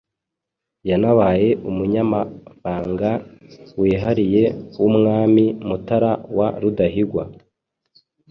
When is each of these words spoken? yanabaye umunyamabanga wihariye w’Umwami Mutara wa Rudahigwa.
yanabaye 0.89 1.49
umunyamabanga 1.69 3.11
wihariye 3.79 4.43
w’Umwami 4.79 5.43
Mutara 5.67 6.11
wa 6.37 6.47
Rudahigwa. 6.61 7.23